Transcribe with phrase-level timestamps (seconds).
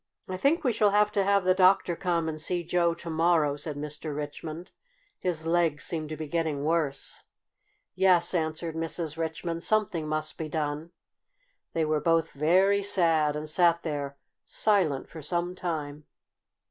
[0.27, 3.55] "I think we shall have to have the doctor come and see Joe to morrow,"
[3.55, 4.15] said Mr.
[4.15, 4.71] Richmond.
[5.19, 7.23] "His legs seem to be getting worse."
[7.93, 9.15] "Yes," answered Mrs.
[9.15, 9.63] Richmond.
[9.63, 10.89] "Something must be done."
[11.73, 16.05] They were both very sad, and sat there silent for some time.